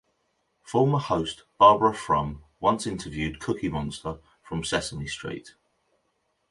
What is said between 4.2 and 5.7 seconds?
from "Sesame Street".